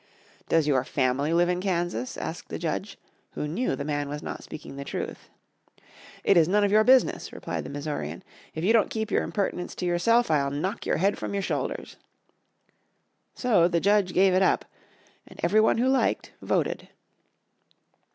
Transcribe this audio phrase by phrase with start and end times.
[0.49, 2.97] "Does your family live in Kansas?" asked the judge,
[3.33, 5.29] who knew the man was not speaking the truth.
[6.23, 8.23] "It is none of your business," replied the Missourian.
[8.55, 11.97] "If you don't keep your impertinence to yourself, I'll knock your head from your shoulders."
[13.35, 14.65] So the judge gave it up,
[15.27, 16.87] and every one who liked voted.